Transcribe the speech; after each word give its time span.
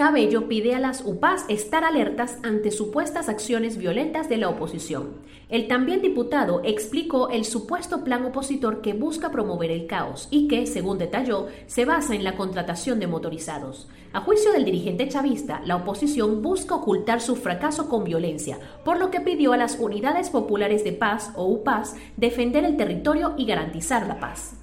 Cabello 0.00 0.48
pide 0.48 0.74
a 0.74 0.78
las 0.78 1.04
UPAs 1.04 1.44
estar 1.48 1.84
alertas 1.84 2.38
ante 2.42 2.70
supuestas 2.70 3.28
acciones 3.28 3.76
violentas 3.76 4.30
de 4.30 4.38
la 4.38 4.48
oposición. 4.48 5.16
El 5.50 5.68
también 5.68 6.00
diputado 6.00 6.62
explicó 6.64 7.28
el 7.28 7.44
supuesto 7.44 8.02
plan 8.02 8.24
opositor 8.24 8.80
que 8.80 8.94
busca 8.94 9.30
promover 9.30 9.70
el 9.70 9.86
caos 9.86 10.26
y 10.30 10.48
que, 10.48 10.64
según 10.64 10.96
detalló, 10.96 11.48
se 11.66 11.84
basa 11.84 12.14
en 12.14 12.24
la 12.24 12.34
contratación 12.34 12.98
de 12.98 13.08
motorizados. 13.08 13.90
A 14.14 14.22
juicio 14.22 14.52
del 14.52 14.64
dirigente 14.64 15.06
chavista, 15.06 15.60
la 15.66 15.76
oposición 15.76 16.40
busca 16.40 16.76
ocultar 16.76 17.20
su 17.20 17.36
fracaso 17.36 17.90
con 17.90 18.02
violencia, 18.02 18.58
por 18.86 18.98
lo 18.98 19.10
que 19.10 19.20
pidió 19.20 19.52
a 19.52 19.58
las 19.58 19.78
unidades 19.78 20.30
populares 20.30 20.82
de 20.82 20.92
paz 20.92 21.30
o 21.36 21.44
UPAs 21.44 21.94
defender 22.16 22.64
el 22.64 22.78
territorio 22.78 23.34
y 23.36 23.44
garantizar 23.44 24.06
la 24.06 24.18
paz. 24.18 24.59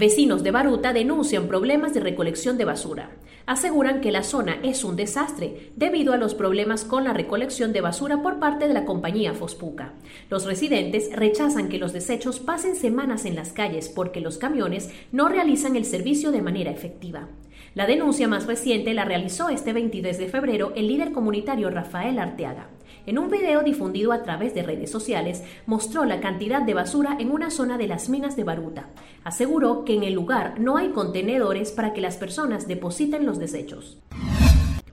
Vecinos 0.00 0.42
de 0.42 0.50
Baruta 0.50 0.94
denuncian 0.94 1.46
problemas 1.46 1.92
de 1.92 2.00
recolección 2.00 2.56
de 2.56 2.64
basura. 2.64 3.10
Aseguran 3.44 4.00
que 4.00 4.10
la 4.10 4.22
zona 4.22 4.58
es 4.62 4.82
un 4.82 4.96
desastre 4.96 5.72
debido 5.76 6.14
a 6.14 6.16
los 6.16 6.34
problemas 6.34 6.84
con 6.84 7.04
la 7.04 7.12
recolección 7.12 7.74
de 7.74 7.82
basura 7.82 8.22
por 8.22 8.38
parte 8.38 8.66
de 8.66 8.72
la 8.72 8.86
compañía 8.86 9.34
Fospuca. 9.34 9.92
Los 10.30 10.46
residentes 10.46 11.14
rechazan 11.14 11.68
que 11.68 11.76
los 11.76 11.92
desechos 11.92 12.40
pasen 12.40 12.76
semanas 12.76 13.26
en 13.26 13.36
las 13.36 13.52
calles 13.52 13.90
porque 13.90 14.22
los 14.22 14.38
camiones 14.38 14.88
no 15.12 15.28
realizan 15.28 15.76
el 15.76 15.84
servicio 15.84 16.30
de 16.30 16.40
manera 16.40 16.70
efectiva. 16.70 17.28
La 17.74 17.86
denuncia 17.86 18.26
más 18.26 18.46
reciente 18.46 18.94
la 18.94 19.04
realizó 19.04 19.50
este 19.50 19.74
23 19.74 20.16
de 20.16 20.28
febrero 20.28 20.72
el 20.76 20.88
líder 20.88 21.12
comunitario 21.12 21.68
Rafael 21.68 22.18
Arteaga. 22.18 22.68
En 23.06 23.18
un 23.18 23.30
video 23.30 23.62
difundido 23.62 24.12
a 24.12 24.22
través 24.22 24.54
de 24.54 24.62
redes 24.62 24.90
sociales, 24.90 25.42
mostró 25.66 26.04
la 26.04 26.20
cantidad 26.20 26.62
de 26.62 26.74
basura 26.74 27.16
en 27.18 27.30
una 27.30 27.50
zona 27.50 27.78
de 27.78 27.86
las 27.86 28.08
minas 28.08 28.36
de 28.36 28.44
Baruta. 28.44 28.88
Aseguró 29.24 29.84
que 29.84 29.94
en 29.94 30.02
el 30.02 30.14
lugar 30.14 30.58
no 30.58 30.76
hay 30.76 30.90
contenedores 30.90 31.72
para 31.72 31.92
que 31.92 32.00
las 32.00 32.16
personas 32.16 32.66
depositen 32.66 33.26
los 33.26 33.38
desechos. 33.38 33.98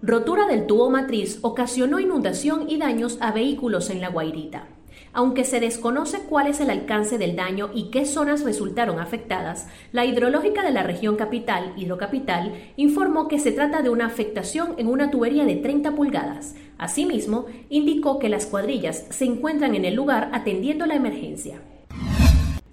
Rotura 0.02 0.47
del 0.47 0.67
tubo 0.67 0.89
matriz 0.89 1.39
ocasionó 1.42 2.00
inundación 2.00 2.70
y 2.70 2.78
daños 2.78 3.17
a 3.22 3.31
vehículos 3.31 3.89
en 3.89 4.02
La 4.02 4.09
Guairita. 4.09 4.67
Aunque 5.14 5.45
se 5.45 5.59
desconoce 5.59 6.20
cuál 6.30 6.48
es 6.48 6.59
el 6.59 6.70
alcance 6.70 7.17
del 7.17 7.36
daño 7.36 7.72
y 7.73 7.89
qué 7.89 8.05
zonas 8.05 8.44
resultaron 8.44 9.00
afectadas, 9.00 9.67
la 9.92 10.05
hidrológica 10.05 10.61
de 10.61 10.72
la 10.72 10.83
región 10.83 11.16
capital, 11.16 11.73
Hidrocapital, 11.75 12.53
informó 12.75 13.28
que 13.28 13.39
se 13.39 13.52
trata 13.52 13.81
de 13.81 13.89
una 13.89 14.05
afectación 14.05 14.75
en 14.78 14.88
una 14.88 15.09
tubería 15.09 15.45
de 15.45 15.55
30 15.55 15.95
pulgadas. 15.95 16.55
Asimismo, 16.78 17.45
indicó 17.70 18.20
que 18.20 18.30
las 18.30 18.45
cuadrillas 18.45 19.05
se 19.09 19.25
encuentran 19.25 19.73
en 19.73 19.86
el 19.86 19.95
lugar 19.95 20.30
atendiendo 20.33 20.86
la 20.86 20.95
emergencia. 20.95 21.61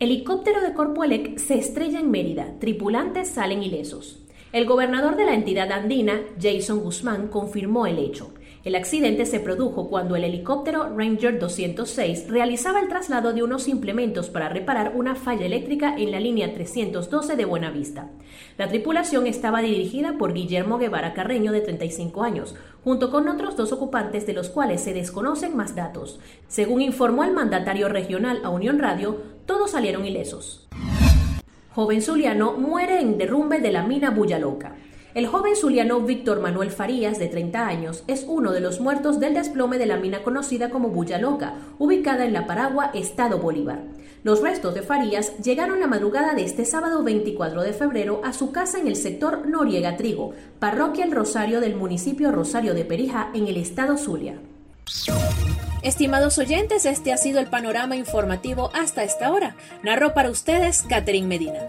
Helicóptero 0.01 0.61
de 0.61 0.75
Corpoelec 0.75 1.39
se 1.39 1.55
estrella 1.55 2.01
en 2.01 2.11
Mérida. 2.11 2.59
Tripulantes 2.59 3.29
salen 3.29 3.63
ilesos. 3.63 4.19
El 4.53 4.67
gobernador 4.67 5.15
de 5.15 5.25
la 5.25 5.35
entidad 5.35 5.71
andina, 5.71 6.21
Jason 6.41 6.81
Guzmán, 6.81 7.29
confirmó 7.29 7.87
el 7.87 8.01
hecho. 8.01 8.34
El 8.65 8.77
accidente 8.77 9.27
se 9.27 9.41
produjo 9.41 9.91
cuando 9.91 10.17
el 10.17 10.25
helicóptero 10.25 10.89
Ranger 10.97 11.39
206 11.39 12.31
realizaba 12.31 12.81
el 12.81 12.89
traslado 12.89 13.35
de 13.35 13.43
unos 13.43 13.69
implementos 13.69 14.31
para 14.31 14.49
reparar 14.49 14.93
una 14.97 15.15
falla 15.15 15.45
eléctrica 15.45 15.95
en 15.99 16.11
la 16.11 16.19
línea 16.19 16.55
312 16.55 17.37
de 17.37 17.45
Buenavista. 17.45 18.09
La 18.57 18.69
tripulación 18.69 19.27
estaba 19.27 19.61
dirigida 19.61 20.17
por 20.17 20.33
Guillermo 20.33 20.79
Guevara 20.79 21.13
Carreño, 21.13 21.53
de 21.53 21.61
35 21.61 22.23
años, 22.23 22.55
junto 22.83 23.11
con 23.11 23.29
otros 23.29 23.55
dos 23.55 23.71
ocupantes 23.71 24.27
de 24.27 24.33
los 24.33 24.49
cuales 24.49 24.81
se 24.81 24.95
desconocen 24.95 25.55
más 25.55 25.75
datos. 25.75 26.19
Según 26.49 26.81
informó 26.81 27.25
el 27.25 27.33
mandatario 27.33 27.91
regional 27.91 28.41
a 28.45 28.49
Unión 28.49 28.79
Radio, 28.79 29.21
todos 29.45 29.73
salieron 29.73 30.07
ilesos. 30.07 30.67
Joven 31.75 32.01
zuliano 32.01 32.53
muere 32.53 33.01
en 33.01 33.19
derrumbe 33.19 33.61
de 33.61 33.73
la 33.73 33.83
mina 33.83 34.09
Bullaloca. 34.09 34.75
El 35.15 35.29
joven 35.29 35.55
zuliano 35.55 36.01
Víctor 36.01 36.41
Manuel 36.41 36.73
Farías, 36.73 37.21
de 37.21 37.29
30 37.29 37.69
años, 37.69 38.03
es 38.09 38.25
uno 38.27 38.51
de 38.51 38.59
los 38.59 38.81
muertos 38.81 39.21
del 39.21 39.35
desplome 39.35 39.79
de 39.79 39.87
la 39.87 39.97
mina 39.97 40.25
conocida 40.25 40.71
como 40.71 40.89
Bulla 40.89 41.19
Loca, 41.19 41.55
ubicada 41.79 42.25
en 42.25 42.33
La 42.33 42.49
Paragua, 42.49 42.91
Estado 42.95 43.39
Bolívar. 43.39 43.79
Los 44.25 44.43
restos 44.43 44.75
de 44.75 44.83
Farías 44.83 45.39
llegaron 45.39 45.79
la 45.79 45.87
madrugada 45.87 46.35
de 46.35 46.43
este 46.43 46.65
sábado 46.65 47.05
24 47.05 47.63
de 47.63 47.73
febrero 47.73 48.23
a 48.25 48.33
su 48.33 48.51
casa 48.51 48.81
en 48.81 48.89
el 48.89 48.97
sector 48.97 49.47
Noriega 49.47 49.97
Trigo, 49.97 50.33
parroquia 50.59 51.05
El 51.05 51.13
Rosario 51.13 51.61
del 51.61 51.77
municipio 51.77 52.33
Rosario 52.33 52.75
de 52.75 52.85
Perija, 52.85 53.31
en 53.35 53.47
el 53.47 53.57
estado 53.57 53.97
Zulia. 53.97 54.41
Estimados 55.83 56.39
oyentes, 56.39 56.87
este 56.87 57.13
ha 57.13 57.19
sido 57.19 57.39
el 57.39 57.47
panorama 57.47 57.95
informativo 57.95 58.71
hasta 58.75 59.05
esta 59.05 59.31
hora. 59.31 59.55
Narro 59.85 60.13
para 60.13 60.31
ustedes 60.31 60.83
Catherine 60.83 61.29
Medina. 61.29 61.69